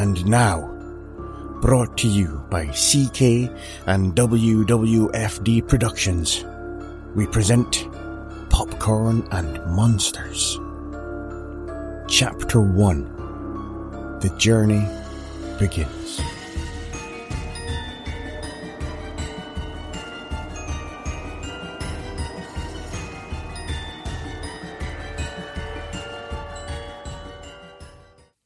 And 0.00 0.24
now, 0.24 0.62
brought 1.60 1.98
to 1.98 2.08
you 2.08 2.42
by 2.48 2.68
CK 2.68 3.52
and 3.84 4.14
WWFD 4.14 5.68
Productions, 5.68 6.42
we 7.14 7.26
present 7.26 7.86
Popcorn 8.48 9.28
and 9.30 9.62
Monsters. 9.66 10.58
Chapter 12.08 12.62
1 12.62 14.20
The 14.22 14.34
Journey 14.38 14.88
Begins. 15.58 16.22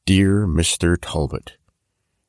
Dear 0.05 0.45
Mr. 0.45 0.99
Talbot, 1.01 1.57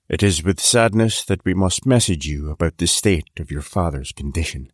It 0.08 0.22
is 0.22 0.42
with 0.42 0.58
sadness 0.58 1.22
that 1.22 1.44
we 1.44 1.52
must 1.52 1.84
message 1.84 2.24
you 2.24 2.48
about 2.48 2.78
the 2.78 2.86
state 2.86 3.28
of 3.38 3.50
your 3.50 3.60
father's 3.60 4.12
condition. 4.12 4.72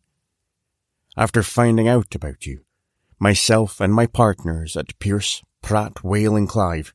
After 1.17 1.43
finding 1.43 1.85
out 1.89 2.15
about 2.15 2.45
you, 2.45 2.61
myself 3.19 3.81
and 3.81 3.93
my 3.93 4.07
partners 4.07 4.77
at 4.77 4.97
Pierce, 4.99 5.43
Pratt, 5.61 6.01
Whale 6.01 6.37
and 6.37 6.47
Clive, 6.47 6.93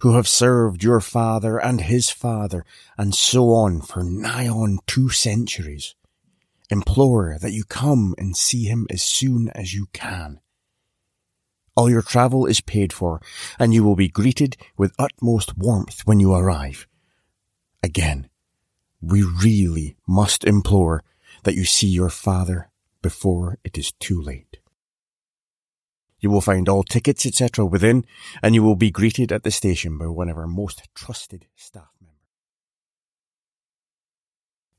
who 0.00 0.12
have 0.12 0.28
served 0.28 0.84
your 0.84 1.00
father 1.00 1.56
and 1.56 1.80
his 1.80 2.10
father 2.10 2.62
and 2.98 3.14
so 3.14 3.54
on 3.54 3.80
for 3.80 4.04
nigh 4.04 4.48
on 4.48 4.80
two 4.86 5.08
centuries, 5.08 5.94
implore 6.68 7.38
that 7.40 7.52
you 7.52 7.64
come 7.64 8.14
and 8.18 8.36
see 8.36 8.64
him 8.64 8.86
as 8.90 9.02
soon 9.02 9.48
as 9.54 9.72
you 9.72 9.86
can. 9.94 10.38
All 11.76 11.90
your 11.90 12.02
travel 12.02 12.46
is 12.46 12.62
paid 12.62 12.92
for, 12.92 13.20
and 13.58 13.74
you 13.74 13.84
will 13.84 13.96
be 13.96 14.08
greeted 14.08 14.56
with 14.78 14.94
utmost 14.98 15.58
warmth 15.58 16.06
when 16.06 16.20
you 16.20 16.34
arrive. 16.34 16.86
Again, 17.82 18.28
we 19.02 19.22
really 19.22 19.96
must 20.08 20.44
implore 20.44 21.04
that 21.44 21.54
you 21.54 21.64
see 21.64 21.86
your 21.86 22.08
father 22.08 22.70
before 23.02 23.58
it 23.62 23.76
is 23.76 23.92
too 23.92 24.20
late. 24.20 24.58
You 26.18 26.30
will 26.30 26.40
find 26.40 26.66
all 26.66 26.82
tickets, 26.82 27.26
etc., 27.26 27.66
within, 27.66 28.06
and 28.42 28.54
you 28.54 28.62
will 28.62 28.74
be 28.74 28.90
greeted 28.90 29.30
at 29.30 29.42
the 29.42 29.50
station 29.50 29.98
by 29.98 30.06
one 30.06 30.30
of 30.30 30.38
our 30.38 30.46
most 30.46 30.88
trusted 30.94 31.46
staff 31.54 31.90
members. 32.00 32.16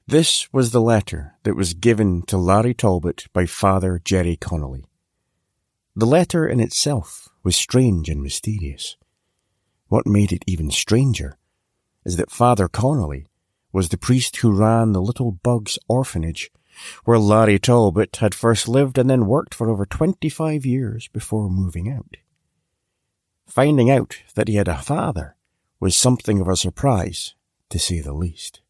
This 0.07 0.51
was 0.51 0.71
the 0.71 0.81
letter 0.81 1.35
that 1.43 1.55
was 1.55 1.73
given 1.75 2.23
to 2.23 2.37
Larry 2.37 2.73
Talbot 2.73 3.27
by 3.33 3.45
Father 3.45 4.01
Jerry 4.03 4.35
Connolly. 4.35 4.85
The 5.97 6.05
letter 6.05 6.47
in 6.47 6.59
itself 6.59 7.27
was 7.41 7.55
strange 7.55 8.07
and 8.07 8.21
mysterious. 8.21 8.97
What 9.87 10.05
made 10.05 10.31
it 10.31 10.43
even 10.45 10.69
stranger 10.69 11.39
is 12.05 12.17
that 12.17 12.29
Father 12.29 12.67
Connolly 12.67 13.25
was 13.73 13.89
the 13.89 13.97
priest 13.97 14.37
who 14.37 14.51
ran 14.51 14.91
the 14.91 15.01
Little 15.01 15.31
Bugs 15.31 15.79
orphanage, 15.87 16.51
where 17.05 17.17
Larry 17.17 17.57
Talbot 17.57 18.17
had 18.17 18.35
first 18.35 18.67
lived 18.67 18.99
and 18.99 19.09
then 19.09 19.25
worked 19.25 19.55
for 19.55 19.71
over 19.71 19.87
25 19.87 20.67
years 20.67 21.07
before 21.07 21.49
moving 21.49 21.91
out. 21.91 22.17
Finding 23.47 23.89
out 23.89 24.21
that 24.35 24.47
he 24.47 24.57
had 24.57 24.67
a 24.67 24.77
father 24.77 25.35
was 25.79 25.95
something 25.95 26.39
of 26.39 26.47
a 26.47 26.55
surprise, 26.55 27.33
to 27.71 27.79
say 27.79 28.01
the 28.01 28.13
least 28.13 28.61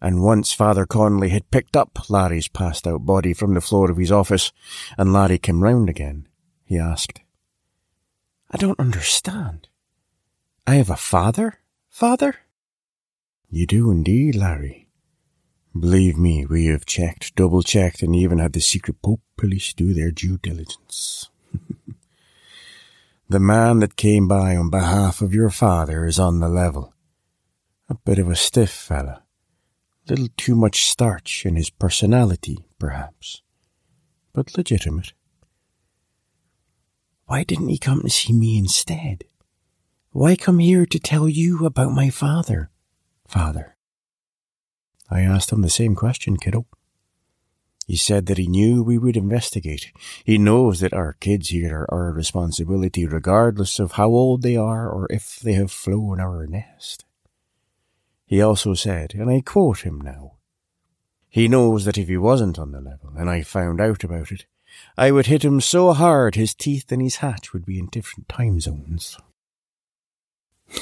and 0.00 0.22
once 0.22 0.52
Father 0.52 0.86
Connolly 0.86 1.30
had 1.30 1.50
picked 1.50 1.76
up 1.76 2.10
Larry's 2.10 2.48
passed 2.48 2.86
out 2.86 3.06
body 3.06 3.32
from 3.32 3.54
the 3.54 3.60
floor 3.60 3.90
of 3.90 3.96
his 3.96 4.12
office, 4.12 4.52
and 4.98 5.12
Larry 5.12 5.38
came 5.38 5.62
round 5.62 5.88
again, 5.88 6.28
he 6.64 6.78
asked, 6.78 7.20
I 8.50 8.56
don't 8.56 8.78
understand. 8.78 9.68
I 10.66 10.76
have 10.76 10.90
a 10.90 10.96
father, 10.96 11.58
father? 11.88 12.36
You 13.50 13.66
do 13.66 13.90
indeed, 13.90 14.34
Larry. 14.34 14.88
Believe 15.78 16.16
me, 16.16 16.46
we 16.46 16.66
have 16.66 16.86
checked, 16.86 17.34
double 17.34 17.62
checked, 17.62 18.02
and 18.02 18.14
even 18.14 18.38
had 18.38 18.52
the 18.52 18.60
secret 18.60 19.02
Pope 19.02 19.22
police 19.36 19.72
do 19.72 19.92
their 19.92 20.10
due 20.10 20.38
diligence. 20.38 21.30
the 23.28 23.40
man 23.40 23.80
that 23.80 23.96
came 23.96 24.28
by 24.28 24.56
on 24.56 24.70
behalf 24.70 25.20
of 25.20 25.34
your 25.34 25.50
father 25.50 26.06
is 26.06 26.18
on 26.18 26.40
the 26.40 26.48
level. 26.48 26.94
A 27.88 27.94
bit 27.94 28.18
of 28.18 28.30
a 28.30 28.36
stiff 28.36 28.70
fella 28.70 29.23
little 30.08 30.28
too 30.36 30.54
much 30.54 30.84
starch 30.84 31.46
in 31.46 31.56
his 31.56 31.70
personality, 31.70 32.58
perhaps, 32.78 33.42
but 34.32 34.56
legitimate. 34.56 35.12
Why 37.26 37.44
didn't 37.44 37.68
he 37.68 37.78
come 37.78 38.02
to 38.02 38.10
see 38.10 38.32
me 38.32 38.58
instead? 38.58 39.24
Why 40.10 40.36
come 40.36 40.58
here 40.58 40.86
to 40.86 40.98
tell 40.98 41.28
you 41.28 41.64
about 41.64 41.92
my 41.92 42.10
father, 42.10 42.70
father? 43.26 43.76
I 45.10 45.22
asked 45.22 45.50
him 45.50 45.62
the 45.62 45.70
same 45.70 45.94
question, 45.94 46.36
kiddo. 46.36 46.66
He 47.86 47.96
said 47.96 48.26
that 48.26 48.38
he 48.38 48.46
knew 48.46 48.82
we 48.82 48.96
would 48.96 49.16
investigate. 49.16 49.92
He 50.24 50.38
knows 50.38 50.80
that 50.80 50.94
our 50.94 51.14
kids 51.14 51.50
here 51.50 51.86
are 51.90 52.06
our 52.06 52.12
responsibility 52.12 53.06
regardless 53.06 53.78
of 53.78 53.92
how 53.92 54.08
old 54.08 54.42
they 54.42 54.56
are 54.56 54.88
or 54.88 55.06
if 55.10 55.40
they 55.40 55.52
have 55.52 55.70
flown 55.70 56.18
our 56.20 56.46
nest. 56.46 57.04
He 58.26 58.40
also 58.40 58.74
said, 58.74 59.14
and 59.14 59.30
I 59.30 59.40
quote 59.40 59.80
him 59.80 60.00
now, 60.00 60.32
he 61.28 61.48
knows 61.48 61.84
that 61.84 61.98
if 61.98 62.08
he 62.08 62.16
wasn't 62.16 62.58
on 62.58 62.72
the 62.72 62.80
level, 62.80 63.12
and 63.16 63.28
I 63.28 63.42
found 63.42 63.80
out 63.80 64.04
about 64.04 64.30
it, 64.30 64.46
I 64.96 65.10
would 65.10 65.26
hit 65.26 65.44
him 65.44 65.60
so 65.60 65.92
hard 65.92 66.34
his 66.34 66.54
teeth 66.54 66.90
and 66.90 67.02
his 67.02 67.16
hatch 67.16 67.52
would 67.52 67.66
be 67.66 67.78
in 67.78 67.86
different 67.86 68.28
time 68.28 68.60
zones. 68.60 69.18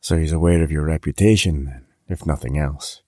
so 0.00 0.16
he's 0.16 0.32
aware 0.32 0.62
of 0.62 0.70
your 0.70 0.84
reputation, 0.84 1.64
then, 1.64 1.86
if 2.08 2.24
nothing 2.24 2.58
else. 2.58 3.02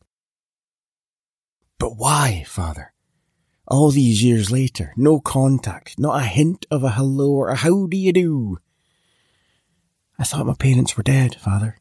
But 1.78 1.96
why, 1.96 2.44
father? 2.46 2.92
All 3.68 3.90
these 3.90 4.22
years 4.22 4.50
later, 4.50 4.92
no 4.96 5.20
contact, 5.20 5.98
not 5.98 6.20
a 6.20 6.26
hint 6.26 6.66
of 6.70 6.84
a 6.84 6.90
hello 6.90 7.30
or 7.32 7.48
a 7.48 7.56
how 7.56 7.86
do 7.86 7.96
you 7.96 8.12
do. 8.12 8.58
I 10.18 10.24
thought 10.24 10.46
my 10.46 10.54
parents 10.54 10.96
were 10.96 11.02
dead, 11.02 11.34
father. 11.34 11.78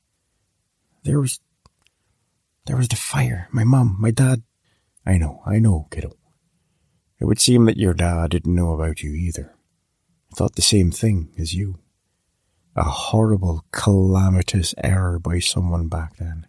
There 1.05 1.21
was. 1.21 1.39
There 2.65 2.75
was 2.75 2.87
the 2.87 2.95
fire. 2.95 3.47
My 3.51 3.63
mum, 3.63 3.95
my 3.99 4.09
dad. 4.09 4.41
I 5.05 5.19
know, 5.19 5.41
I 5.45 5.59
know, 5.59 5.87
kiddo. 5.91 6.11
It 7.19 7.25
would 7.25 7.39
seem 7.39 7.65
that 7.65 7.77
your 7.77 7.93
dad 7.93 8.31
didn't 8.31 8.55
know 8.55 8.73
about 8.73 9.03
you 9.03 9.11
either. 9.13 9.53
I 10.31 10.35
thought 10.35 10.55
the 10.55 10.63
same 10.63 10.91
thing 10.91 11.31
as 11.37 11.53
you. 11.53 11.79
A 12.75 12.83
horrible, 12.83 13.63
calamitous 13.71 14.73
error 14.83 15.19
by 15.19 15.39
someone 15.39 15.87
back 15.87 16.17
then. 16.17 16.47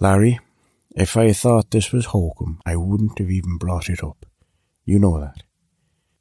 Larry, 0.00 0.40
if 0.96 1.16
I 1.16 1.32
thought 1.32 1.70
this 1.70 1.92
was 1.92 2.06
hokum, 2.06 2.60
I 2.64 2.76
wouldn't 2.76 3.18
have 3.18 3.30
even 3.30 3.58
brought 3.58 3.90
it 3.90 4.02
up. 4.02 4.24
You 4.84 4.98
know 4.98 5.20
that. 5.20 5.42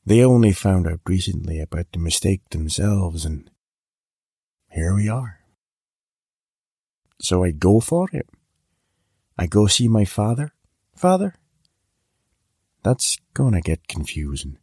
They 0.06 0.24
only 0.24 0.52
found 0.52 0.86
out 0.86 1.00
recently 1.08 1.62
about 1.62 1.88
the 1.94 2.00
mistake 2.00 2.42
themselves, 2.50 3.24
and 3.26 3.50
here 4.70 4.94
we 4.94 5.08
are. 5.08 5.35
So 7.20 7.44
I 7.44 7.52
go 7.52 7.80
for 7.80 8.08
it. 8.12 8.28
I 9.38 9.48
go 9.48 9.68
see 9.68 9.88
my 9.88 10.06
father. 10.06 10.54
Father? 10.96 11.36
That's 12.84 13.18
gonna 13.34 13.62
get 13.62 13.88
confusing. 13.88 14.58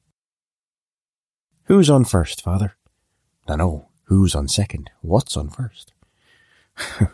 Who's 1.65 1.91
on 1.91 2.05
first, 2.05 2.43
father? 2.43 2.77
I 3.49 3.57
know. 3.57 3.89
Who's 4.05 4.35
on 4.35 4.49
second? 4.49 4.91
What's 5.01 5.37
on 5.37 5.49
first? 5.49 5.93
do 6.99 7.09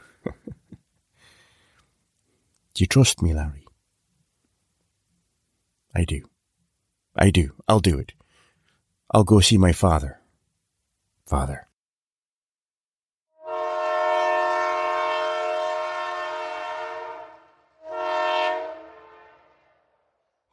you 2.76 2.86
trust 2.86 3.22
me, 3.22 3.32
Larry? 3.32 3.66
I 5.94 6.04
do. 6.04 6.28
I 7.16 7.30
do. 7.30 7.54
I'll 7.66 7.80
do 7.80 7.98
it. 7.98 8.12
I'll 9.10 9.24
go 9.24 9.40
see 9.40 9.58
my 9.58 9.72
father. 9.72 10.18
Father. 11.26 11.67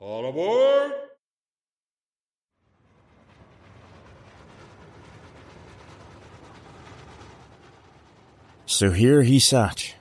All 0.06 0.30
aboard! 0.30 0.92
So 8.68 8.92
here 8.92 9.24
he 9.24 9.40
sat, 9.40 9.96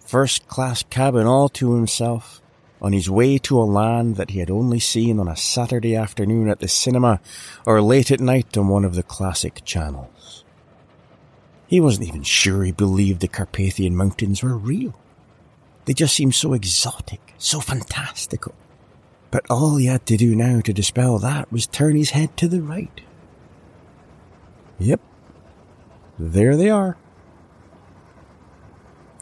first 0.00 0.48
class 0.48 0.82
cabin 0.82 1.28
all 1.28 1.48
to 1.50 1.74
himself, 1.74 2.42
on 2.82 2.92
his 2.92 3.08
way 3.08 3.38
to 3.38 3.60
a 3.60 3.62
land 3.62 4.16
that 4.16 4.30
he 4.30 4.40
had 4.40 4.50
only 4.50 4.80
seen 4.80 5.20
on 5.20 5.28
a 5.28 5.36
Saturday 5.36 5.94
afternoon 5.94 6.48
at 6.48 6.58
the 6.58 6.66
cinema 6.66 7.20
or 7.64 7.80
late 7.80 8.10
at 8.10 8.18
night 8.18 8.56
on 8.56 8.66
one 8.66 8.84
of 8.84 8.96
the 8.96 9.04
classic 9.04 9.64
channels. 9.64 10.44
He 11.68 11.80
wasn't 11.80 12.08
even 12.08 12.24
sure 12.24 12.64
he 12.64 12.72
believed 12.72 13.20
the 13.20 13.28
Carpathian 13.28 13.94
Mountains 13.94 14.42
were 14.42 14.58
real. 14.58 14.98
They 15.84 15.94
just 15.94 16.16
seemed 16.16 16.34
so 16.34 16.54
exotic, 16.54 17.34
so 17.38 17.60
fantastical. 17.60 18.56
But 19.34 19.50
all 19.50 19.74
he 19.74 19.86
had 19.86 20.06
to 20.06 20.16
do 20.16 20.36
now 20.36 20.60
to 20.60 20.72
dispel 20.72 21.18
that 21.18 21.50
was 21.50 21.66
turn 21.66 21.96
his 21.96 22.10
head 22.10 22.36
to 22.36 22.46
the 22.46 22.62
right. 22.62 23.00
Yep. 24.78 25.00
there 26.20 26.56
they 26.56 26.70
are. 26.70 26.96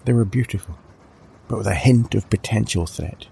They 0.05 0.13
were 0.13 0.27
beautiful, 0.27 0.77
but 1.49 1.57
with 1.57 1.67
a 1.67 1.75
hint 1.75 2.15
of 2.15 2.29
potential 2.29 2.85
threat. 2.85 3.29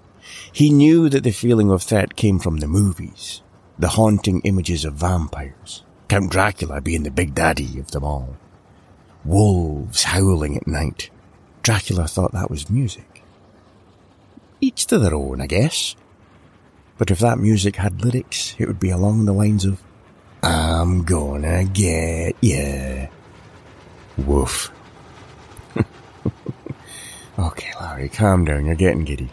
He 0.55 0.71
knew 0.71 1.11
that 1.11 1.23
the 1.23 1.33
feeling 1.33 1.71
of 1.71 1.83
threat 1.83 2.17
came 2.17 2.39
from 2.39 2.57
the 2.57 2.67
movies, 2.67 3.43
the 3.79 3.89
haunting 3.89 4.41
images 4.45 4.87
of 4.87 4.95
vampires, 4.95 5.85
Count 6.09 6.31
Dracula 6.31 6.81
being 6.81 7.03
the 7.03 7.11
big 7.11 7.35
daddy 7.35 7.79
of 7.79 7.91
them 7.91 8.05
all. 8.05 8.39
Wolves 9.23 10.05
howling 10.05 10.57
at 10.57 10.67
night. 10.67 11.11
Dracula 11.63 12.09
thought 12.09 12.33
that 12.33 12.51
was 12.51 12.71
music. 12.71 13.23
Each 14.63 14.87
to 14.87 14.99
their 14.99 15.15
own, 15.15 15.43
I 15.43 15.47
guess. 15.47 15.95
But 17.01 17.11
if 17.11 17.19
that 17.21 17.39
music 17.39 17.77
had 17.77 18.05
lyrics, 18.05 18.55
it 18.59 18.69
would 18.69 18.79
be 18.79 18.91
along 18.91 19.25
the 19.25 19.33
lines 19.33 19.65
of, 19.65 19.83
I'm 20.43 21.03
gonna 21.03 21.65
get 21.65 22.37
ya. 22.43 23.07
Woof. 24.19 24.71
okay, 27.39 27.73
Larry, 27.81 28.11
calm 28.11 28.45
down. 28.45 28.67
You're 28.67 28.75
getting 28.75 29.05
giddy. 29.05 29.31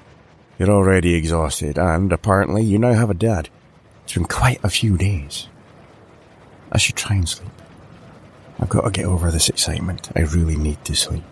You're 0.58 0.70
already 0.70 1.14
exhausted, 1.16 1.78
and 1.78 2.14
apparently 2.14 2.64
you 2.64 2.80
now 2.80 2.94
have 2.94 3.10
a 3.10 3.14
dad. 3.14 3.50
It's 4.06 4.14
been 4.14 4.24
quite 4.24 4.64
a 4.64 4.70
few 4.70 4.96
days. 4.96 5.50
I 6.72 6.78
should 6.78 6.96
try 6.96 7.18
and 7.18 7.28
sleep. 7.28 7.52
I've 8.62 8.70
got 8.70 8.86
to 8.86 8.92
get 8.92 9.08
over 9.08 9.30
this 9.30 9.50
excitement. 9.50 10.10
I 10.16 10.22
really 10.22 10.56
need 10.56 10.86
to 10.86 10.96
sleep. 10.96 11.26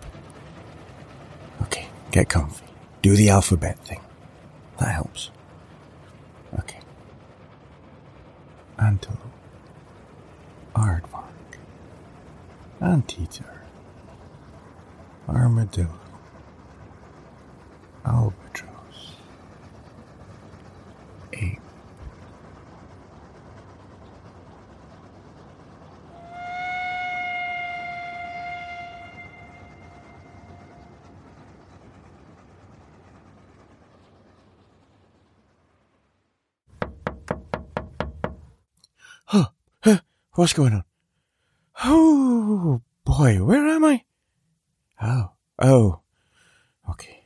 Okay, 1.62 1.88
get 2.10 2.28
comfy. 2.28 2.66
Do 3.00 3.16
the 3.16 3.30
alphabet 3.30 3.78
thing. 3.78 4.02
That 4.78 4.92
helps. 4.92 5.30
Okay. 6.60 6.78
Antelope. 8.78 9.20
Aardvark. 10.74 11.58
Anteater. 12.80 13.62
Armadillo. 15.28 15.98
Albatross. 18.04 18.65
What's 40.36 40.52
going 40.52 40.72
on? 40.72 40.84
Oh 41.84 42.82
boy, 43.04 43.42
where 43.42 43.66
am 43.66 43.84
I? 43.84 44.04
Oh, 45.02 45.32
oh, 45.58 46.00
okay. 46.90 47.24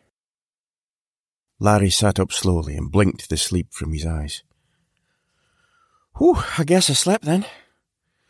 Larry 1.58 1.90
sat 1.90 2.18
up 2.18 2.32
slowly 2.32 2.76
and 2.76 2.90
blinked 2.90 3.28
the 3.28 3.36
sleep 3.36 3.72
from 3.72 3.92
his 3.92 4.06
eyes. 4.06 4.42
Whew, 6.16 6.38
I 6.58 6.64
guess 6.64 6.90
I 6.90 6.94
slept 6.94 7.24
then. 7.24 7.44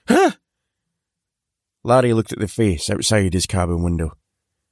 Huh! 0.09 0.33
Larry 1.83 2.13
looked 2.13 2.33
at 2.33 2.39
the 2.39 2.49
face 2.49 2.91
outside 2.91 3.33
his 3.33 3.47
cabin 3.47 3.83
window. 3.83 4.17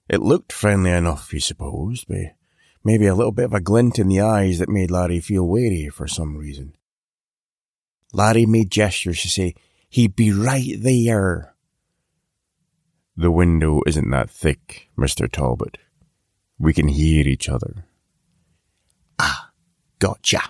It 0.08 0.20
looked 0.20 0.52
friendly 0.52 0.90
enough, 0.90 1.30
he 1.30 1.40
supposed, 1.40 2.06
but 2.08 2.34
maybe 2.84 3.06
a 3.06 3.14
little 3.14 3.32
bit 3.32 3.46
of 3.46 3.54
a 3.54 3.60
glint 3.60 3.98
in 3.98 4.08
the 4.08 4.20
eyes 4.20 4.58
that 4.58 4.68
made 4.68 4.90
Larry 4.90 5.20
feel 5.20 5.46
wary 5.46 5.88
for 5.88 6.06
some 6.06 6.36
reason. 6.36 6.74
Larry 8.12 8.46
made 8.46 8.70
gestures 8.70 9.20
to 9.22 9.28
say 9.28 9.54
he'd 9.88 10.16
be 10.16 10.32
right 10.32 10.74
there. 10.78 11.54
The 13.16 13.30
window 13.30 13.82
isn't 13.86 14.10
that 14.10 14.30
thick, 14.30 14.88
Mr. 14.96 15.30
Talbot. 15.30 15.78
We 16.58 16.72
can 16.72 16.88
hear 16.88 17.26
each 17.26 17.48
other. 17.48 17.84
Ah, 19.18 19.50
gotcha. 19.98 20.42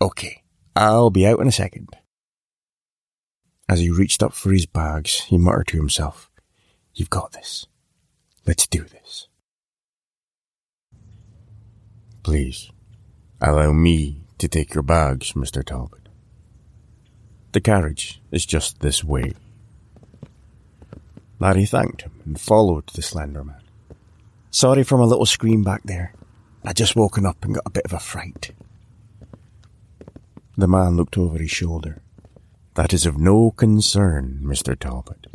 Okay, 0.00 0.42
I'll 0.76 1.10
be 1.10 1.26
out 1.26 1.40
in 1.40 1.48
a 1.48 1.52
second. 1.52 1.88
As 3.68 3.80
he 3.80 3.90
reached 3.90 4.22
up 4.22 4.34
for 4.34 4.52
his 4.52 4.66
bags, 4.66 5.20
he 5.22 5.38
muttered 5.38 5.68
to 5.68 5.76
himself, 5.76 6.30
You've 6.94 7.10
got 7.10 7.32
this. 7.32 7.66
Let's 8.46 8.66
do 8.66 8.84
this. 8.84 9.28
Please, 12.22 12.70
allow 13.40 13.72
me 13.72 14.22
to 14.38 14.48
take 14.48 14.74
your 14.74 14.82
bags, 14.82 15.32
Mr. 15.32 15.64
Talbot. 15.64 16.03
The 17.54 17.60
carriage 17.60 18.20
is 18.32 18.44
just 18.44 18.80
this 18.80 19.04
way. 19.04 19.32
Larry 21.38 21.66
thanked 21.66 22.02
him 22.02 22.10
and 22.24 22.40
followed 22.40 22.88
the 22.88 23.00
slender 23.00 23.44
man. 23.44 23.62
Sorry 24.50 24.82
for 24.82 24.98
my 24.98 25.04
little 25.04 25.24
scream 25.24 25.62
back 25.62 25.82
there. 25.84 26.14
I'd 26.64 26.74
just 26.74 26.96
woken 26.96 27.24
up 27.24 27.44
and 27.44 27.54
got 27.54 27.62
a 27.64 27.70
bit 27.70 27.84
of 27.84 27.92
a 27.92 28.00
fright. 28.00 28.50
The 30.56 30.66
man 30.66 30.96
looked 30.96 31.16
over 31.16 31.38
his 31.38 31.52
shoulder. 31.52 32.02
That 32.74 32.92
is 32.92 33.06
of 33.06 33.18
no 33.18 33.52
concern, 33.52 34.40
Mr. 34.42 34.76
Talbot. 34.76 35.28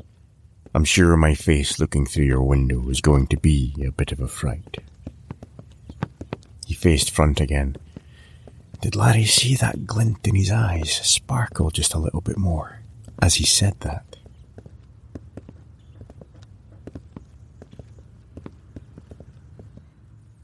I'm 0.75 0.83
sure 0.83 1.15
my 1.15 1.35
face 1.35 1.79
looking 1.79 2.05
through 2.05 2.25
your 2.25 2.43
window 2.43 2.89
is 2.89 2.99
going 2.99 3.27
to 3.27 3.37
be 3.37 3.73
a 3.81 3.93
bit 3.93 4.11
of 4.11 4.19
a 4.19 4.27
fright. 4.27 4.79
He 6.67 6.73
faced 6.73 7.11
front 7.11 7.39
again. 7.39 7.77
Did 8.81 8.95
Larry 8.95 9.25
see 9.25 9.55
that 9.55 9.85
glint 9.85 10.25
in 10.25 10.35
his 10.35 10.51
eyes 10.51 10.91
sparkle 11.03 11.69
just 11.69 11.93
a 11.93 11.99
little 11.99 12.21
bit 12.21 12.37
more 12.37 12.79
as 13.21 13.35
he 13.35 13.45
said 13.45 13.75
that? 13.81 14.15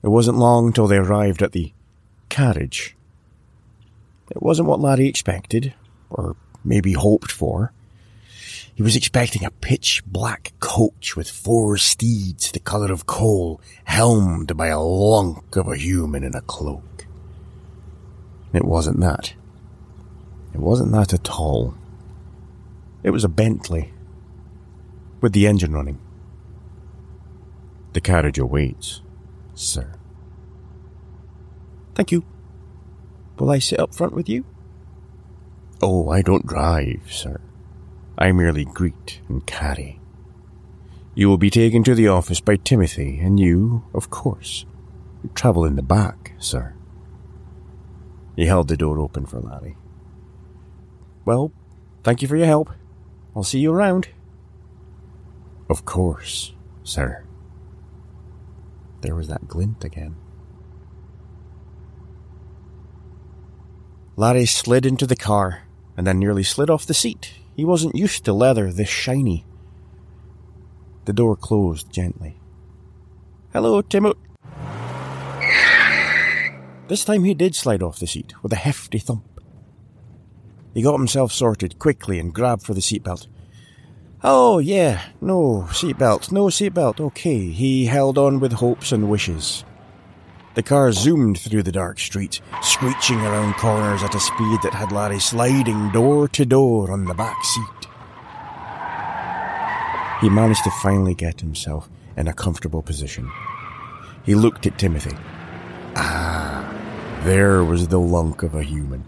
It 0.03 0.09
wasn't 0.09 0.37
long 0.37 0.73
till 0.73 0.85
they 0.85 0.97
arrived 0.97 1.41
at 1.41 1.53
the 1.53 1.71
carriage. 2.29 2.95
It 4.29 4.41
wasn't 4.41 4.67
what 4.67 4.79
Larry 4.79 5.07
expected, 5.07 5.73
or 6.09 6.35
maybe 6.63 6.93
hoped 6.93 7.31
for. 7.31 7.71
He 8.75 8.83
was 8.83 8.95
expecting 8.95 9.45
a 9.45 9.51
pitch 9.51 10.03
black 10.05 10.51
coach 10.59 11.15
with 11.15 11.29
four 11.29 11.77
steeds 11.77 12.51
the 12.51 12.59
colour 12.59 12.91
of 12.91 13.05
coal, 13.05 13.61
helmed 13.85 14.55
by 14.57 14.67
a 14.67 14.79
lunk 14.79 15.55
of 15.55 15.67
a 15.67 15.77
human 15.77 16.23
in 16.23 16.35
a 16.35 16.41
cloak. 16.41 16.94
It 18.55 18.63
wasn't 18.63 19.01
that. 19.01 19.33
It 20.53 20.61
wasn't 20.61 20.93
that 20.93 21.13
at 21.13 21.29
all. 21.29 21.73
It 23.03 23.09
was 23.09 23.25
a 23.25 23.29
Bentley, 23.29 23.91
with 25.19 25.33
the 25.33 25.45
engine 25.45 25.73
running. 25.73 25.99
The 27.91 27.99
carriage 27.99 28.39
awaits, 28.39 29.01
sir. 29.55 29.95
Thank 31.95 32.13
you. 32.13 32.23
Will 33.37 33.51
I 33.51 33.59
sit 33.59 33.77
up 33.77 33.93
front 33.93 34.13
with 34.13 34.29
you? 34.29 34.45
Oh, 35.81 36.09
I 36.09 36.21
don't 36.21 36.47
drive, 36.47 37.11
sir. 37.11 37.41
I 38.17 38.31
merely 38.31 38.63
greet 38.63 39.19
and 39.27 39.45
carry. 39.45 39.99
You 41.13 41.27
will 41.27 41.37
be 41.37 41.49
taken 41.49 41.83
to 41.83 41.93
the 41.93 42.07
office 42.07 42.39
by 42.39 42.55
Timothy, 42.55 43.19
and 43.19 43.37
you, 43.37 43.83
of 43.93 44.09
course, 44.09 44.65
travel 45.33 45.65
in 45.65 45.75
the 45.75 45.83
back, 45.83 46.31
sir. 46.39 46.73
He 48.35 48.45
held 48.47 48.67
the 48.67 48.77
door 48.77 48.99
open 48.99 49.25
for 49.25 49.39
Larry. 49.39 49.77
Well, 51.23 51.51
thank 52.03 52.21
you 52.21 52.27
for 52.27 52.35
your 52.35 52.45
help. 52.45 52.69
I'll 53.35 53.43
see 53.43 53.59
you 53.59 53.71
around. 53.73 54.09
Of 55.69 55.85
course, 55.85 56.53
sir. 56.83 57.23
There 59.01 59.15
was 59.15 59.27
that 59.27 59.47
glint 59.47 59.83
again. 59.83 60.15
Larry 64.15 64.45
slid 64.45 64.85
into 64.85 65.05
the 65.05 65.15
car 65.15 65.63
and 65.97 66.05
then 66.05 66.19
nearly 66.19 66.43
slid 66.43 66.69
off 66.69 66.85
the 66.85 66.93
seat. 66.93 67.33
He 67.55 67.65
wasn't 67.65 67.95
used 67.95 68.25
to 68.25 68.33
leather 68.33 68.71
this 68.71 68.89
shiny. 68.89 69.45
The 71.05 71.13
door 71.13 71.35
closed 71.35 71.91
gently. 71.91 72.39
Hello, 73.53 73.81
Timot. 73.81 74.17
This 76.87 77.03
time 77.03 77.23
he 77.23 77.33
did 77.33 77.55
slide 77.55 77.81
off 77.81 77.99
the 77.99 78.07
seat 78.07 78.33
with 78.43 78.53
a 78.53 78.57
hefty 78.57 78.99
thump. 78.99 79.41
He 80.73 80.81
got 80.81 80.97
himself 80.97 81.31
sorted 81.31 81.79
quickly 81.79 82.19
and 82.19 82.33
grabbed 82.33 82.63
for 82.63 82.73
the 82.73 82.81
seatbelt. 82.81 83.27
Oh, 84.23 84.59
yeah, 84.59 85.01
no 85.21 85.67
seatbelt, 85.69 86.31
no 86.31 86.45
seatbelt, 86.45 86.99
okay. 86.99 87.49
He 87.49 87.85
held 87.85 88.17
on 88.17 88.39
with 88.39 88.53
hopes 88.53 88.91
and 88.91 89.09
wishes. 89.09 89.63
The 90.55 90.63
car 90.63 90.91
zoomed 90.91 91.39
through 91.39 91.63
the 91.63 91.71
dark 91.71 91.99
street, 91.99 92.41
screeching 92.61 93.19
around 93.19 93.55
corners 93.55 94.03
at 94.03 94.15
a 94.15 94.19
speed 94.19 94.59
that 94.63 94.73
had 94.73 94.91
Larry 94.91 95.19
sliding 95.19 95.91
door 95.91 96.27
to 96.29 96.45
door 96.45 96.91
on 96.91 97.05
the 97.05 97.13
back 97.13 97.43
seat. 97.43 97.87
He 100.21 100.29
managed 100.29 100.63
to 100.63 100.71
finally 100.81 101.13
get 101.13 101.41
himself 101.41 101.89
in 102.15 102.27
a 102.27 102.33
comfortable 102.33 102.81
position. 102.81 103.29
He 104.23 104.33
looked 104.33 104.65
at 104.65 104.79
Timothy. 104.79 105.15
Ah, 105.97 106.74
there 107.25 107.63
was 107.63 107.87
the 107.87 107.99
lunk 107.99 108.43
of 108.43 108.53
a 108.53 108.61
human. 108.61 109.03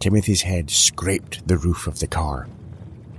Timothy's 0.00 0.40
head 0.40 0.70
scraped 0.70 1.46
the 1.46 1.58
roof 1.58 1.86
of 1.86 1.98
the 1.98 2.06
car. 2.06 2.48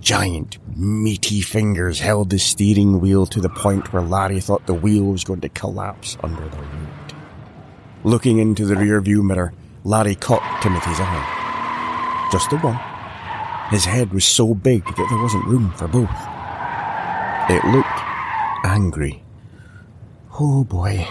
Giant, 0.02 0.58
meaty 0.76 1.42
fingers 1.42 2.00
held 2.00 2.32
the 2.32 2.40
steering 2.40 3.00
wheel 3.00 3.28
to 3.28 3.40
the 3.40 3.50
point 3.50 3.94
where 3.94 4.02
Larry 4.02 4.40
thought 4.40 4.66
the 4.66 4.74
wheel 4.74 5.04
was 5.04 5.24
going 5.24 5.42
to 5.42 5.50
collapse 5.50 6.18
under 6.24 6.50
the 6.50 6.58
weight. 6.58 7.14
Looking 8.04 8.40
into 8.40 8.66
the 8.66 8.76
rear-view 8.76 9.22
mirror, 9.22 9.54
Larry 9.84 10.16
caught 10.16 10.64
Timothy's 10.64 11.00
eye. 11.00 12.30
Just 12.32 12.50
the 12.50 12.58
one. 12.58 12.80
His 13.70 13.86
head 13.86 14.12
was 14.14 14.26
so 14.26 14.56
big 14.56 14.84
that 14.84 15.08
there 15.10 15.22
wasn't 15.22 15.46
room 15.46 15.72
for 15.74 15.88
both. 15.88 16.10
It 17.50 17.64
looked 17.66 17.88
angry. 18.64 19.22
Oh 20.40 20.64
boy, 20.64 21.08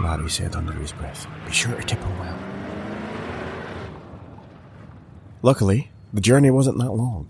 Larry 0.00 0.30
said 0.30 0.54
under 0.54 0.72
his 0.72 0.92
breath. 0.92 1.26
Be 1.46 1.52
sure 1.52 1.74
to 1.74 1.82
tip 1.82 1.98
him 1.98 2.18
well. 2.18 2.38
Luckily, 5.42 5.90
the 6.12 6.20
journey 6.20 6.50
wasn't 6.50 6.78
that 6.78 6.92
long. 6.92 7.28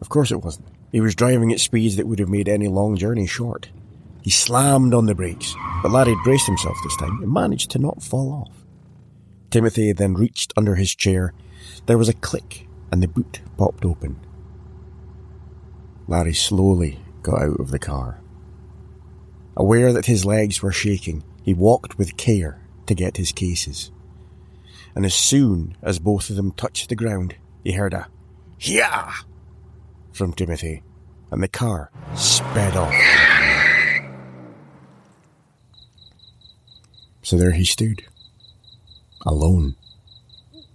Of 0.00 0.08
course 0.08 0.30
it 0.30 0.42
wasn't. 0.42 0.68
He 0.92 1.00
was 1.00 1.14
driving 1.14 1.52
at 1.52 1.60
speeds 1.60 1.96
that 1.96 2.06
would 2.06 2.18
have 2.18 2.28
made 2.28 2.48
any 2.48 2.68
long 2.68 2.96
journey 2.96 3.26
short. 3.26 3.68
He 4.22 4.30
slammed 4.30 4.94
on 4.94 5.06
the 5.06 5.14
brakes, 5.14 5.54
but 5.82 5.92
Larry 5.92 6.16
braced 6.24 6.46
himself 6.46 6.76
this 6.82 6.96
time 6.96 7.22
and 7.22 7.32
managed 7.32 7.70
to 7.72 7.78
not 7.78 8.02
fall 8.02 8.32
off. 8.32 8.64
Timothy 9.50 9.92
then 9.92 10.14
reached 10.14 10.52
under 10.56 10.74
his 10.74 10.94
chair. 10.94 11.32
There 11.86 11.98
was 11.98 12.08
a 12.08 12.14
click, 12.14 12.66
and 12.90 13.02
the 13.02 13.08
boot 13.08 13.40
popped 13.56 13.84
open. 13.84 14.18
Larry 16.08 16.34
slowly 16.34 16.98
got 17.22 17.42
out 17.42 17.60
of 17.60 17.70
the 17.70 17.78
car. 17.78 18.20
Aware 19.56 19.92
that 19.92 20.06
his 20.06 20.24
legs 20.24 20.62
were 20.62 20.72
shaking, 20.72 21.22
he 21.46 21.54
walked 21.54 21.96
with 21.96 22.16
care 22.16 22.60
to 22.86 22.94
get 22.94 23.16
his 23.16 23.30
cases. 23.30 23.92
And 24.96 25.06
as 25.06 25.14
soon 25.14 25.76
as 25.80 26.00
both 26.00 26.28
of 26.28 26.34
them 26.34 26.50
touched 26.50 26.88
the 26.88 26.96
ground, 26.96 27.36
he 27.62 27.72
heard 27.72 27.94
a 27.94 28.08
"Yeah!" 28.58 29.12
from 30.12 30.32
Timothy, 30.32 30.82
and 31.30 31.40
the 31.40 31.48
car 31.48 31.92
sped 32.16 32.76
off. 32.76 32.92
So 37.22 37.36
there 37.36 37.52
he 37.52 37.64
stood, 37.64 38.04
alone, 39.24 39.76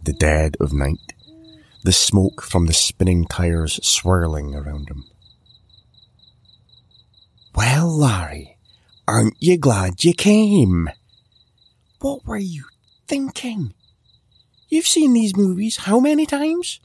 the 0.04 0.14
dead 0.14 0.56
of 0.62 0.72
night, 0.72 1.14
the 1.84 1.92
smoke 1.92 2.42
from 2.42 2.68
the 2.68 2.74
spinning 2.74 3.26
tires 3.26 3.78
swirling 3.86 4.56
around 4.56 4.88
him. 4.88 5.04
Well, 7.56 7.90
Larry, 7.90 8.51
aren't 9.12 9.36
you 9.40 9.58
glad 9.58 10.06
you 10.06 10.14
came? 10.14 10.90
What 12.00 12.26
were 12.26 12.38
you 12.38 12.64
thinking? 13.08 13.74
You've 14.70 14.88
seen 14.88 15.12
these 15.12 15.36
movies 15.36 15.76
how 15.76 16.00
many 16.00 16.26
times? 16.26 16.80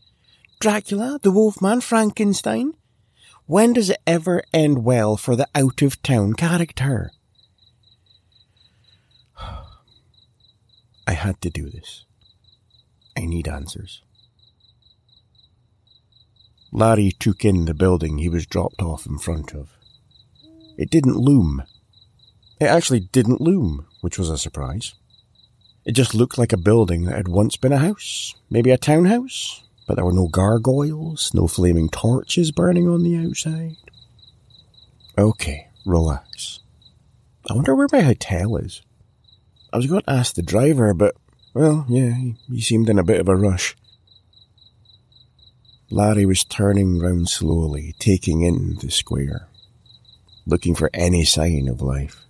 Dracula, 0.59 1.21
the 1.23 1.31
Wolfman, 1.31 1.83
Frankenstein. 1.83 2.73
When 3.47 3.75
does 3.75 3.91
it 3.91 3.99
ever 4.09 4.43
end 4.53 4.83
well 4.83 5.17
for 5.17 5.37
the 5.37 5.47
out 5.55 5.83
of 5.83 6.03
town 6.03 6.33
character? 6.33 7.13
I 11.07 11.13
had 11.13 11.41
to 11.43 11.51
do 11.51 11.71
this. 11.71 12.07
I 13.17 13.25
need 13.27 13.47
answers. 13.47 14.03
Larry 16.73 17.13
took 17.13 17.45
in 17.45 17.67
the 17.67 17.75
building 17.75 18.19
he 18.19 18.29
was 18.29 18.47
dropped 18.47 18.83
off 18.83 19.07
in 19.07 19.19
front 19.19 19.55
of. 19.55 19.71
It 20.77 20.91
didn't 20.91 21.17
loom. 21.17 21.63
It 22.59 22.67
actually 22.67 23.01
didn't 23.01 23.41
loom, 23.41 23.87
which 24.01 24.19
was 24.19 24.31
a 24.31 24.39
surprise. 24.39 24.95
It 25.85 25.93
just 25.93 26.15
looked 26.15 26.39
like 26.39 26.53
a 26.53 26.59
building 26.59 27.05
that 27.05 27.17
had 27.17 27.29
once 27.29 27.57
been 27.57 27.73
a 27.73 27.79
house, 27.79 28.35
maybe 28.51 28.71
a 28.71 28.79
townhouse, 28.79 29.63
but 29.87 29.95
there 29.95 30.05
were 30.05 30.13
no 30.13 30.27
gargoyles, 30.27 31.33
no 31.33 31.47
flaming 31.47 31.89
torches 31.89 32.51
burning 32.51 32.89
on 32.89 33.03
the 33.03 33.17
outside. 33.17 33.77
Okay, 35.17 35.69
relax. 35.85 36.61
I 37.49 37.55
wonder 37.55 37.75
where 37.75 37.89
my 37.93 38.01
hotel 38.01 38.57
is. 38.57 38.83
I 39.73 39.77
was 39.77 39.87
going 39.87 40.03
to 40.03 40.11
ask 40.11 40.35
the 40.35 40.43
driver, 40.43 40.93
but, 40.93 41.15
well, 41.55 41.87
yeah, 41.89 42.15
he, 42.15 42.37
he 42.49 42.61
seemed 42.61 42.89
in 42.89 42.99
a 42.99 43.05
bit 43.05 43.21
of 43.21 43.29
a 43.29 43.37
rush. 43.37 43.77
Larry 45.89 46.27
was 46.27 46.43
turning 46.43 46.99
round 46.99 47.29
slowly, 47.29 47.95
taking 48.01 48.43
in 48.43 48.77
the 48.81 48.91
square, 48.91 49.49
looking 50.47 50.75
for 50.75 50.91
any 50.93 51.25
sign 51.25 51.69
of 51.69 51.81
life. 51.81 52.26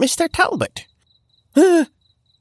Mr. 0.00 0.28
Talbot! 0.30 0.86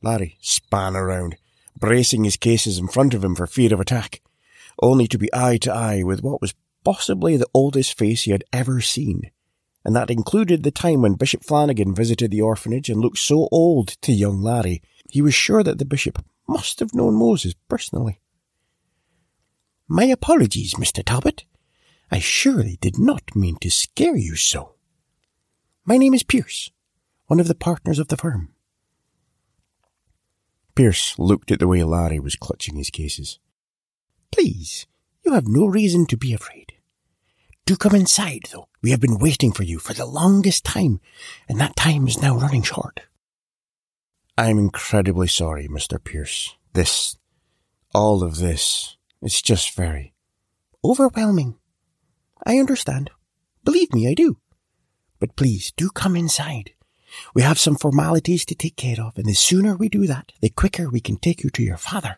Larry 0.02 0.38
span 0.42 0.96
around, 0.96 1.38
bracing 1.80 2.24
his 2.24 2.38
cases 2.38 2.78
in 2.78 2.88
front 2.88 3.14
of 3.14 3.24
him 3.24 3.36
for 3.36 3.48
fear 3.48 3.74
of 3.74 3.80
attack, 3.80 4.22
only 4.82 5.08
to 5.08 5.18
be 5.18 5.30
eye 5.34 5.58
to 5.58 5.72
eye 5.72 6.04
with 6.04 6.24
what 6.24 6.42
was 6.42 6.56
possibly 6.84 7.38
the 7.38 7.48
oldest 7.54 7.98
face 7.98 8.24
he 8.24 8.32
had 8.32 8.44
ever 8.52 8.82
seen. 8.82 9.32
And 9.86 9.96
that 9.96 10.10
included 10.10 10.64
the 10.64 10.72
time 10.72 11.02
when 11.02 11.14
Bishop 11.14 11.44
Flanagan 11.44 11.94
visited 11.94 12.32
the 12.32 12.42
orphanage 12.42 12.90
and 12.90 13.02
looked 13.02 13.20
so 13.20 13.48
old 13.52 13.90
to 14.02 14.12
young 14.12 14.42
Larry, 14.42 14.82
he 15.10 15.22
was 15.22 15.34
sure 15.34 15.64
that 15.64 15.78
the 15.78 15.86
bishop 15.86 16.24
must 16.48 16.80
have 16.80 16.94
known 16.94 17.14
Moses 17.14 17.54
personally. 17.68 18.20
My 19.88 20.06
apologies, 20.06 20.76
Mr. 20.76 21.04
Talbot. 21.06 21.46
I 22.10 22.20
surely 22.20 22.78
did 22.80 22.98
not 22.98 23.36
mean 23.36 23.58
to 23.58 23.70
scare 23.70 24.16
you 24.16 24.36
so. 24.36 24.76
My 25.86 25.98
name 25.98 26.14
is 26.14 26.24
Pierce, 26.24 26.72
one 27.28 27.40
of 27.40 27.48
the 27.48 27.56
partners 27.56 28.00
of 28.00 28.08
the 28.10 28.18
firm. 28.18 28.54
Pierce 30.76 31.18
looked 31.20 31.52
at 31.52 31.60
the 31.60 31.68
way 31.68 31.84
Larry 31.84 32.20
was 32.20 32.36
clutching 32.36 32.76
his 32.76 32.90
cases. 32.90 33.40
Please, 34.32 34.88
you 35.24 35.34
have 35.34 35.48
no 35.48 35.66
reason 35.66 36.06
to 36.08 36.18
be 36.18 36.34
afraid. 36.34 36.74
Do 37.66 37.78
come 37.78 37.96
inside, 37.96 38.42
though. 38.52 38.68
We 38.82 38.92
have 38.92 39.00
been 39.00 39.20
waiting 39.20 39.54
for 39.54 39.64
you 39.64 39.80
for 39.80 39.94
the 39.94 40.06
longest 40.06 40.66
time, 40.66 41.00
and 41.48 41.60
that 41.62 41.76
time 41.76 42.08
is 42.08 42.22
now 42.22 42.38
running 42.38 42.64
short. 42.64 43.02
I'm 44.38 44.58
incredibly 44.58 45.28
sorry, 45.28 45.68
Mr. 45.68 46.04
Pierce. 46.04 46.58
This, 46.74 47.18
all 47.94 48.24
of 48.24 48.38
this, 48.38 48.98
it's 49.22 49.42
just 49.42 49.76
very 49.76 50.14
overwhelming. 50.84 51.56
I 52.46 52.58
understand. 52.58 53.12
Believe 53.64 53.94
me, 53.94 54.10
I 54.10 54.14
do. 54.14 54.38
But 55.20 55.38
please 55.38 55.72
do 55.72 55.90
come 55.90 56.16
inside. 56.18 56.74
We 57.34 57.42
have 57.42 57.60
some 57.60 57.76
formalities 57.76 58.46
to 58.46 58.56
take 58.56 58.76
care 58.76 59.02
of, 59.02 59.18
and 59.18 59.26
the 59.26 59.34
sooner 59.34 59.76
we 59.76 59.90
do 59.90 60.08
that, 60.08 60.32
the 60.42 60.50
quicker 60.50 60.90
we 60.90 61.00
can 61.00 61.18
take 61.18 61.44
you 61.44 61.50
to 61.52 61.64
your 61.64 61.78
father. 61.78 62.18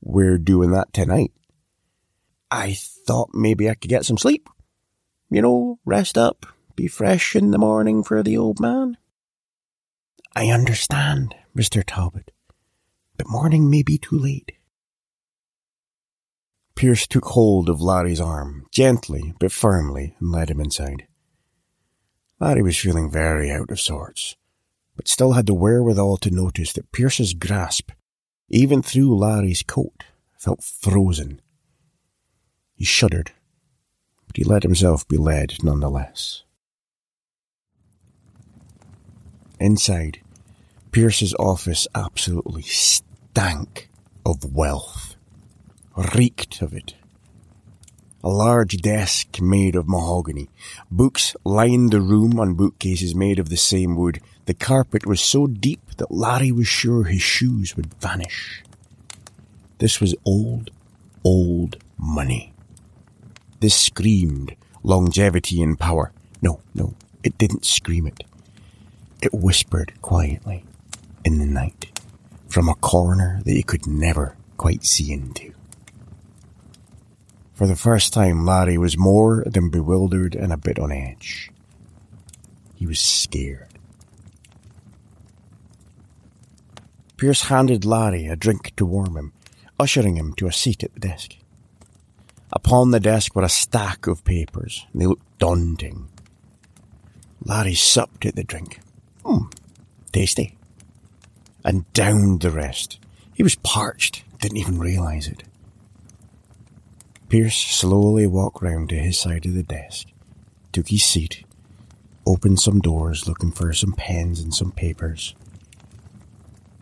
We're 0.00 0.38
doing 0.38 0.70
that 0.72 0.92
tonight. 0.92 1.32
I 2.50 2.74
thought 2.74 3.30
maybe 3.32 3.68
I 3.68 3.74
could 3.74 3.88
get 3.88 4.04
some 4.04 4.18
sleep. 4.18 4.48
You 5.30 5.42
know, 5.42 5.78
rest 5.84 6.16
up, 6.18 6.46
be 6.76 6.86
fresh 6.86 7.34
in 7.34 7.50
the 7.50 7.58
morning 7.58 8.04
for 8.04 8.22
the 8.22 8.36
old 8.36 8.60
man. 8.60 8.96
I 10.36 10.48
understand, 10.48 11.34
Mr. 11.56 11.82
Talbot, 11.86 12.30
but 13.16 13.28
morning 13.28 13.70
may 13.70 13.82
be 13.82 13.98
too 13.98 14.18
late. 14.18 14.52
Pierce 16.74 17.06
took 17.06 17.24
hold 17.26 17.68
of 17.68 17.80
Larry's 17.80 18.20
arm, 18.20 18.66
gently 18.72 19.32
but 19.38 19.52
firmly, 19.52 20.16
and 20.20 20.32
led 20.32 20.50
him 20.50 20.60
inside. 20.60 21.06
Larry 22.44 22.60
was 22.60 22.78
feeling 22.78 23.10
very 23.10 23.50
out 23.50 23.70
of 23.70 23.80
sorts, 23.80 24.36
but 24.96 25.08
still 25.08 25.32
had 25.32 25.46
the 25.46 25.54
wherewithal 25.54 26.18
to 26.18 26.30
notice 26.30 26.74
that 26.74 26.92
Pierce's 26.92 27.32
grasp, 27.32 27.90
even 28.50 28.82
through 28.82 29.16
Larry's 29.16 29.62
coat, 29.62 30.04
felt 30.38 30.62
frozen. 30.62 31.40
He 32.74 32.84
shuddered, 32.84 33.32
but 34.26 34.36
he 34.36 34.44
let 34.44 34.62
himself 34.62 35.08
be 35.08 35.16
led 35.16 35.54
nonetheless. 35.62 36.44
Inside, 39.58 40.20
Pierce's 40.92 41.34
office 41.38 41.88
absolutely 41.94 42.60
stank 42.60 43.88
of 44.26 44.54
wealth, 44.54 45.16
reeked 46.14 46.60
of 46.60 46.74
it. 46.74 46.94
A 48.24 48.30
large 48.30 48.78
desk 48.78 49.42
made 49.42 49.76
of 49.76 49.86
mahogany. 49.86 50.48
Books 50.90 51.36
lined 51.44 51.90
the 51.90 52.00
room 52.00 52.40
on 52.40 52.54
bookcases 52.54 53.14
made 53.14 53.38
of 53.38 53.50
the 53.50 53.58
same 53.58 53.96
wood. 53.96 54.22
The 54.46 54.54
carpet 54.54 55.06
was 55.06 55.20
so 55.20 55.46
deep 55.46 55.96
that 55.98 56.10
Larry 56.10 56.50
was 56.50 56.66
sure 56.66 57.04
his 57.04 57.20
shoes 57.20 57.76
would 57.76 57.92
vanish. 58.00 58.64
This 59.76 60.00
was 60.00 60.14
old, 60.24 60.70
old 61.22 61.76
money. 61.98 62.54
This 63.60 63.76
screamed 63.76 64.56
longevity 64.82 65.60
and 65.60 65.78
power. 65.78 66.10
No, 66.40 66.60
no, 66.74 66.94
it 67.22 67.36
didn't 67.36 67.66
scream 67.66 68.06
it. 68.06 68.24
It 69.20 69.34
whispered 69.34 69.92
quietly 70.00 70.64
in 71.26 71.40
the 71.40 71.46
night 71.46 72.00
from 72.48 72.70
a 72.70 72.74
corner 72.76 73.42
that 73.44 73.54
you 73.54 73.64
could 73.64 73.86
never 73.86 74.34
quite 74.56 74.82
see 74.82 75.12
into. 75.12 75.52
For 77.54 77.68
the 77.68 77.76
first 77.76 78.12
time, 78.12 78.44
Larry 78.44 78.76
was 78.76 78.98
more 78.98 79.44
than 79.46 79.70
bewildered 79.70 80.34
and 80.34 80.52
a 80.52 80.56
bit 80.56 80.78
on 80.78 80.90
edge. 80.90 81.50
He 82.74 82.84
was 82.84 83.00
scared. 83.00 83.78
Pierce 87.16 87.42
handed 87.42 87.84
Larry 87.84 88.26
a 88.26 88.34
drink 88.34 88.74
to 88.76 88.84
warm 88.84 89.16
him, 89.16 89.32
ushering 89.78 90.16
him 90.16 90.34
to 90.34 90.48
a 90.48 90.52
seat 90.52 90.82
at 90.82 90.92
the 90.94 91.00
desk. 91.00 91.36
Upon 92.52 92.90
the 92.90 93.00
desk 93.00 93.36
were 93.36 93.44
a 93.44 93.48
stack 93.48 94.08
of 94.08 94.24
papers. 94.24 94.84
They 94.92 95.06
looked 95.06 95.38
daunting. 95.38 96.08
Larry 97.44 97.74
supped 97.74 98.26
at 98.26 98.34
the 98.34 98.42
drink. 98.42 98.80
Hmm, 99.24 99.46
tasty. 100.12 100.56
And 101.64 101.90
downed 101.92 102.40
the 102.40 102.50
rest. 102.50 102.98
He 103.32 103.44
was 103.44 103.54
parched, 103.56 104.24
didn't 104.40 104.58
even 104.58 104.78
realise 104.78 105.28
it. 105.28 105.44
Pierce 107.34 107.56
slowly 107.56 108.28
walked 108.28 108.62
round 108.62 108.90
to 108.90 108.94
his 108.96 109.18
side 109.18 109.44
of 109.44 109.54
the 109.54 109.64
desk, 109.64 110.06
took 110.70 110.86
his 110.86 111.02
seat, 111.02 111.42
opened 112.24 112.60
some 112.60 112.78
doors 112.78 113.26
looking 113.26 113.50
for 113.50 113.72
some 113.72 113.92
pens 113.92 114.38
and 114.38 114.54
some 114.54 114.70
papers. 114.70 115.34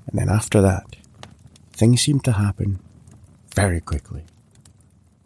And 0.06 0.20
then 0.20 0.28
after 0.28 0.60
that, 0.60 0.96
things 1.72 2.02
seemed 2.02 2.24
to 2.24 2.32
happen 2.32 2.80
very 3.56 3.80
quickly. 3.80 4.24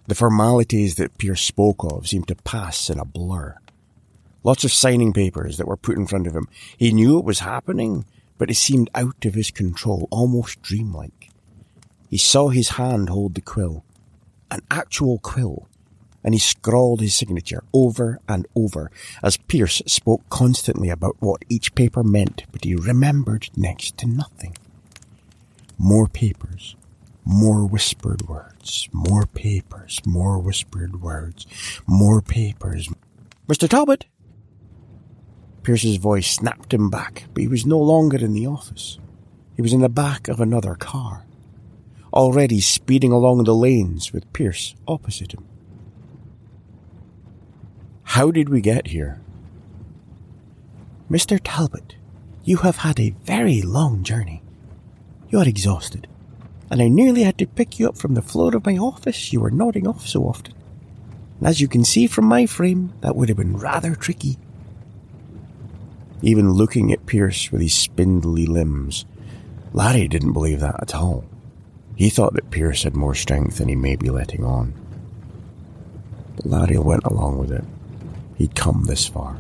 The 0.07 0.15
formalities 0.15 0.95
that 0.95 1.19
Pierce 1.19 1.43
spoke 1.43 1.83
of 1.83 2.07
seemed 2.07 2.29
to 2.29 2.37
pass 2.37 2.89
in 2.89 3.01
a 3.01 3.05
blur. 3.05 3.57
Lots 4.45 4.63
of 4.63 4.73
signing 4.73 5.13
papers 5.13 5.57
that 5.57 5.67
were 5.67 5.77
put 5.77 5.99
in 5.99 6.07
front 6.07 6.29
of 6.29 6.37
him. 6.37 6.47
He 6.77 6.93
knew 6.93 7.19
it 7.19 7.25
was 7.25 7.41
happening, 7.41 8.05
but 8.39 8.49
it 8.49 8.55
seemed 8.55 8.91
out 8.95 9.25
of 9.25 9.35
his 9.35 9.51
control, 9.51 10.07
almost 10.13 10.63
dreamlike. 10.63 11.31
He 12.09 12.17
saw 12.17 12.51
his 12.51 12.69
hand 12.69 13.09
hold 13.09 13.35
the 13.35 13.41
quill, 13.41 13.83
an 14.51 14.61
actual 14.71 15.19
quill, 15.19 15.69
and 16.25 16.35
he 16.35 16.39
scrawled 16.39 17.01
his 17.01 17.15
signature 17.15 17.63
over 17.73 18.19
and 18.29 18.47
over 18.55 18.91
as 19.23 19.37
Pierce 19.37 19.83
spoke 19.87 20.29
constantly 20.29 20.89
about 20.89 21.17
what 21.21 21.45
each 21.49 21.75
paper 21.75 22.03
meant, 22.03 22.45
but 22.53 22.65
he 22.65 22.75
remembered 22.75 23.49
next 23.57 23.97
to 23.99 24.07
nothing. 24.07 24.57
More 25.79 26.09
papers, 26.09 26.75
more 27.25 27.67
whispered 27.67 28.23
words, 28.29 28.89
more 28.93 29.27
papers, 29.27 30.01
more 30.07 30.39
whispered 30.39 31.03
words, 31.03 31.47
more 31.87 32.23
papers. 32.23 32.89
Mr. 33.49 33.69
Talbot! 33.69 34.07
Pierce's 35.63 35.97
voice 35.97 36.31
snapped 36.31 36.73
him 36.73 36.89
back, 36.91 37.25
but 37.35 37.41
he 37.41 37.49
was 37.49 37.67
no 37.67 37.79
longer 37.79 38.17
in 38.19 38.33
the 38.33 38.47
office. 38.47 39.01
He 39.57 39.63
was 39.63 39.73
in 39.73 39.81
the 39.81 39.89
back 39.89 40.29
of 40.29 40.41
another 40.41 40.77
car, 40.77 41.26
already 42.17 42.61
speeding 42.61 43.13
along 43.13 43.45
the 43.45 43.55
lanes 43.55 44.13
with 44.13 44.33
Pierce 44.33 44.75
opposite 44.89 45.33
him. 45.33 45.47
How 48.03 48.31
did 48.31 48.49
we 48.49 48.61
get 48.61 48.89
here? 48.89 49.21
Mr. 51.11 51.39
Talbot, 51.43 51.95
you 52.43 52.59
have 52.59 52.79
had 52.79 52.99
a 52.99 53.15
very 53.23 53.63
long 53.63 54.03
journey. 54.03 54.43
You 55.29 55.39
are 55.39 55.49
exhausted 55.49 56.09
and 56.71 56.83
I 56.83 56.89
nearly 56.89 57.23
had 57.23 57.39
to 57.39 57.47
pick 57.47 57.79
you 57.79 57.89
up 57.89 57.97
from 57.97 58.15
the 58.15 58.23
floor 58.23 58.57
of 58.57 58.67
my 58.67 58.77
office. 58.77 59.33
You 59.33 59.41
were 59.41 59.51
nodding 59.51 59.87
off 59.87 60.07
so 60.07 60.25
often. 60.25 60.55
And 61.39 61.49
as 61.49 61.61
you 61.61 61.69
can 61.69 61.85
see 61.85 62.07
from 62.07 62.25
my 62.25 62.47
frame, 62.47 62.93
that 63.03 63.15
would 63.15 63.29
have 63.29 63.39
been 63.39 63.57
rather 63.57 63.95
tricky. 63.95 64.39
Even 66.23 66.51
looking 66.51 66.93
at 66.93 67.07
Pierce 67.07 67.53
with 67.53 67.61
his 67.61 67.75
spindly 67.75 68.47
limbs, 68.47 69.05
Larry 69.73 70.09
didn't 70.09 70.33
believe 70.33 70.61
that 70.61 70.81
at 70.81 70.95
all. 70.95 71.25
He 71.97 72.11
thought 72.11 72.35
that 72.35 72.51
Pierce 72.51 72.83
had 72.83 72.95
more 72.95 73.15
strength 73.15 73.57
than 73.57 73.69
he 73.69 73.75
may 73.75 73.97
be 73.97 74.11
letting 74.11 74.45
on. 74.45 74.75
But 76.37 76.47
Larry 76.47 76.79
went 76.79 77.05
along 77.05 77.39
with 77.39 77.51
it. 77.51 77.65
He'd 78.37 78.55
come 78.55 78.85
this 78.85 79.09
far. 79.09 79.39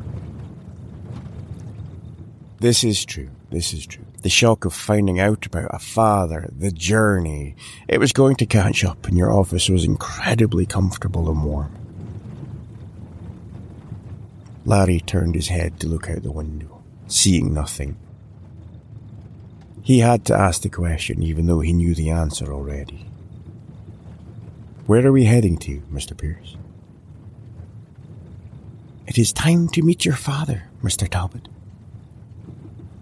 This 2.59 2.83
is 2.83 3.05
true. 3.05 3.29
This 3.51 3.75
is 3.75 3.87
true. 3.87 4.07
The 4.23 4.31
shock 4.31 4.65
of 4.65 4.73
finding 4.73 5.21
out 5.21 5.45
about 5.45 5.73
a 5.73 5.79
father, 5.79 6.49
the 6.57 6.73
journey, 6.73 7.55
it 7.87 7.99
was 7.99 8.13
going 8.13 8.37
to 8.37 8.47
catch 8.47 8.83
up, 8.85 9.07
and 9.07 9.17
your 9.17 9.31
office 9.31 9.69
was 9.69 9.85
incredibly 9.85 10.65
comfortable 10.65 11.29
and 11.31 11.45
warm. 11.45 11.73
Larry 14.65 15.01
turned 15.01 15.35
his 15.35 15.49
head 15.49 15.79
to 15.81 15.87
look 15.87 16.09
out 16.09 16.23
the 16.23 16.33
window, 16.33 16.83
seeing 17.07 17.53
nothing. 17.53 17.99
He 19.87 20.01
had 20.01 20.25
to 20.25 20.35
ask 20.35 20.63
the 20.63 20.69
question, 20.69 21.23
even 21.23 21.47
though 21.47 21.61
he 21.61 21.73
knew 21.73 21.95
the 21.95 22.11
answer 22.11 22.53
already. 22.53 23.07
Where 24.87 25.07
are 25.07 25.13
we 25.13 25.27
heading 25.27 25.57
to, 25.59 25.81
Mr. 25.93 26.17
Pierce? 26.17 26.57
It 29.07 29.17
is 29.17 29.33
time 29.33 29.69
to 29.69 29.83
meet 29.83 30.05
your 30.05 30.17
father, 30.17 30.65
Mr. 30.83 31.09
Talbot. 31.09 31.47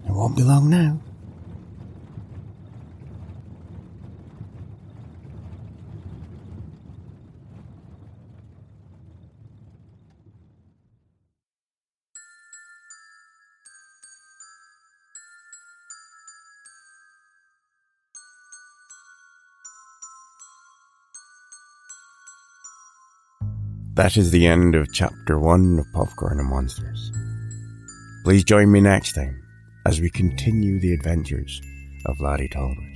It 0.06 0.10
won't 0.10 0.36
be 0.36 0.42
long 0.42 0.68
now. 0.68 1.00
That 23.94 24.16
is 24.16 24.32
the 24.32 24.48
end 24.48 24.74
of 24.74 24.92
chapter 24.92 25.38
one 25.38 25.78
of 25.78 25.92
Popcorn 25.92 26.40
and 26.40 26.48
Monsters. 26.48 27.12
Please 28.24 28.42
join 28.42 28.72
me 28.72 28.80
next 28.80 29.12
time 29.12 29.40
as 29.86 30.00
we 30.00 30.10
continue 30.10 30.80
the 30.80 30.92
adventures 30.92 31.60
of 32.06 32.18
Larry 32.18 32.48
Talbot. 32.48 32.93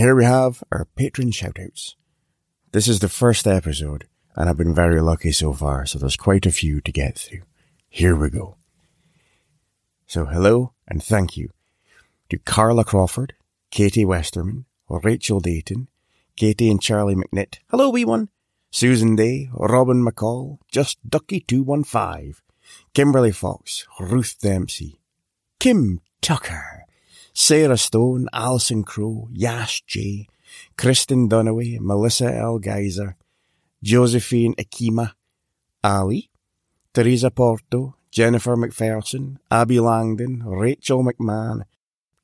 Here 0.00 0.14
we 0.14 0.24
have 0.24 0.64
our 0.72 0.86
patron 0.96 1.30
shoutouts. 1.30 1.94
This 2.72 2.88
is 2.88 3.00
the 3.00 3.08
first 3.10 3.46
episode, 3.46 4.06
and 4.34 4.48
I've 4.48 4.56
been 4.56 4.74
very 4.74 5.02
lucky 5.02 5.30
so 5.30 5.52
far, 5.52 5.84
so 5.84 5.98
there's 5.98 6.16
quite 6.16 6.46
a 6.46 6.50
few 6.50 6.80
to 6.80 6.90
get 6.90 7.18
through. 7.18 7.42
Here 7.90 8.16
we 8.16 8.30
go. 8.30 8.56
So 10.06 10.24
hello 10.24 10.72
and 10.88 11.02
thank 11.02 11.36
you 11.36 11.50
to 12.30 12.38
Carla 12.38 12.82
Crawford, 12.82 13.34
Katie 13.70 14.06
Westerman, 14.06 14.64
Rachel 14.88 15.38
Dayton, 15.38 15.88
Katie 16.34 16.70
and 16.70 16.80
Charlie 16.80 17.16
McNitt. 17.16 17.58
Hello, 17.70 17.90
wee 17.90 18.06
one. 18.06 18.30
Susan 18.70 19.16
Day, 19.16 19.50
Robin 19.52 20.02
McCall, 20.02 20.60
Just 20.72 20.96
Ducky215, 21.06 22.36
Kimberly 22.94 23.32
Fox, 23.32 23.86
Ruth 23.98 24.38
Dempsey, 24.40 24.98
Kim 25.58 26.00
Tucker, 26.22 26.86
Sarah 27.32 27.76
Stone, 27.76 28.28
Alison 28.32 28.84
Crow, 28.84 29.28
Yash 29.32 29.82
J, 29.86 30.26
Kristen 30.76 31.28
Dunaway, 31.28 31.78
Melissa 31.80 32.34
L. 32.34 32.58
Geyser, 32.58 33.16
Josephine 33.82 34.54
Akima, 34.56 35.12
Ali, 35.82 36.30
Teresa 36.92 37.30
Porto, 37.30 37.96
Jennifer 38.10 38.56
McPherson, 38.56 39.36
Abby 39.50 39.78
Langdon, 39.80 40.42
Rachel 40.44 41.04
McMahon, 41.04 41.62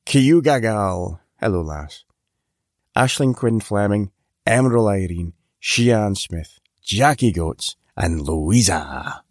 Kiyu 0.05 0.43
Gagal, 0.43 1.21
hello 1.41 1.63
lass, 1.63 2.05
Ashlyn 2.97 3.35
Quinn 3.35 3.61
Fleming, 3.61 4.11
Emerald 4.45 4.89
Irene, 4.89 5.33
Sheehan 5.61 6.15
Smith, 6.15 6.59
Jackie 6.83 7.33
Goats, 7.33 7.77
and 7.97 8.21
Louisa. 8.23 9.23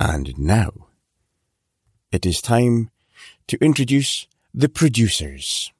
And 0.00 0.38
now, 0.38 0.70
it 2.10 2.24
is 2.24 2.40
time 2.40 2.90
to 3.48 3.56
introduce 3.58 4.26
the 4.58 4.68
producers. 4.68 5.72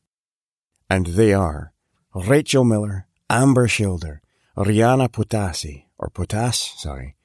And 0.89 1.07
they 1.19 1.35
are 1.35 1.73
Rachel 2.15 2.63
Miller, 2.63 3.09
Amber 3.29 3.67
Schilder, 3.67 4.21
Rihanna 4.57 5.09
Potasi, 5.09 5.87
or 5.99 6.11
Potas, 6.11 6.79
sorry, 6.79 7.17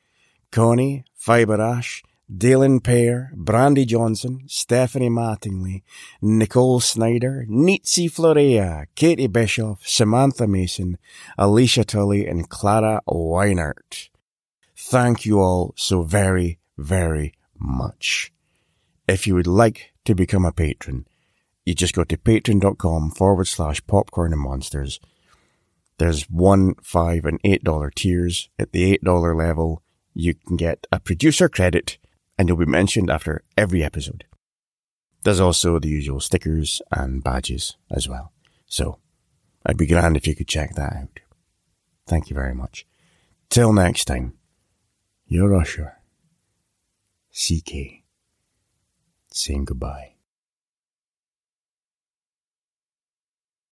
Connie 0.51 1.05
Fiberash, 1.15 2.01
Dylan 2.27 2.83
Pear, 2.83 3.31
Brandy 3.35 3.85
Johnson, 3.85 4.45
Stephanie 4.47 5.11
Mattingly, 5.11 5.83
Nicole 6.23 6.79
Snyder, 6.79 7.45
Nitsi 7.47 8.09
Florea, 8.11 8.87
Katie 8.95 9.27
Bischoff, 9.27 9.87
Samantha 9.87 10.47
Mason, 10.47 10.97
Alicia 11.37 11.85
Tully, 11.85 12.25
and 12.25 12.49
Clara 12.49 12.99
Weinert. 13.07 14.09
Thank 14.75 15.23
you 15.23 15.39
all 15.39 15.75
so 15.77 16.01
very, 16.01 16.57
very 16.79 17.35
much. 17.59 18.33
If 19.07 19.27
you 19.27 19.35
would 19.35 19.45
like 19.45 19.91
to 20.05 20.15
become 20.15 20.45
a 20.45 20.51
patron, 20.51 21.05
you 21.65 21.73
just 21.73 21.95
go 21.95 22.03
to 22.03 22.17
patreon.com 22.17 23.11
forward 23.11 23.47
slash 23.47 23.85
popcorn 23.87 24.33
and 24.33 24.41
monsters. 24.41 24.99
There's 25.97 26.23
one, 26.29 26.75
five, 26.81 27.25
and 27.25 27.39
eight 27.43 27.63
dollar 27.63 27.89
tiers. 27.89 28.49
At 28.59 28.71
the 28.71 28.83
eight 28.83 29.03
dollar 29.03 29.35
level, 29.35 29.81
you 30.13 30.33
can 30.33 30.57
get 30.57 30.87
a 30.91 30.99
producer 30.99 31.47
credit 31.47 31.97
and 32.37 32.47
you'll 32.47 32.57
be 32.57 32.65
mentioned 32.65 33.09
after 33.09 33.43
every 33.57 33.83
episode. 33.83 34.25
There's 35.23 35.39
also 35.39 35.79
the 35.79 35.87
usual 35.87 36.19
stickers 36.19 36.81
and 36.91 37.23
badges 37.23 37.77
as 37.89 38.09
well. 38.09 38.33
So 38.65 38.99
I'd 39.65 39.77
be 39.77 39.85
grand 39.85 40.17
if 40.17 40.27
you 40.27 40.35
could 40.35 40.47
check 40.47 40.75
that 40.75 40.93
out. 40.93 41.19
Thank 42.07 42.29
you 42.29 42.33
very 42.33 42.53
much. 42.53 42.85
Till 43.49 43.71
next 43.71 44.05
time, 44.05 44.33
your 45.27 45.55
Usher, 45.55 45.99
CK, 47.31 48.03
saying 49.31 49.65
goodbye. 49.65 50.12